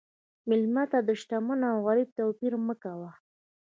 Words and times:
مېلمه 0.47 0.83
ته 0.91 0.99
د 1.07 1.09
شتمن 1.21 1.59
او 1.71 1.77
غریب 1.87 2.09
توپیر 2.17 2.53
مه 2.67 2.75
کوه. 2.83 3.11